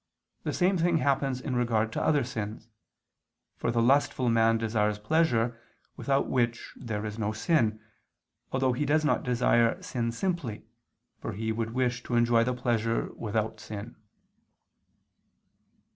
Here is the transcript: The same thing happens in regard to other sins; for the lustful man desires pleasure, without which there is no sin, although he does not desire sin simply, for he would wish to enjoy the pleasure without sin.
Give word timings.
The 0.41 0.51
same 0.51 0.79
thing 0.79 0.97
happens 0.97 1.39
in 1.39 1.55
regard 1.55 1.91
to 1.91 2.01
other 2.01 2.23
sins; 2.23 2.67
for 3.55 3.69
the 3.69 3.83
lustful 3.83 4.29
man 4.29 4.57
desires 4.57 4.97
pleasure, 4.97 5.59
without 5.95 6.25
which 6.27 6.73
there 6.75 7.05
is 7.05 7.19
no 7.19 7.33
sin, 7.33 7.79
although 8.51 8.73
he 8.73 8.83
does 8.87 9.05
not 9.05 9.21
desire 9.21 9.79
sin 9.83 10.11
simply, 10.11 10.65
for 11.19 11.33
he 11.33 11.51
would 11.51 11.75
wish 11.75 12.01
to 12.05 12.15
enjoy 12.15 12.43
the 12.43 12.55
pleasure 12.55 13.11
without 13.13 13.59
sin. 13.59 13.95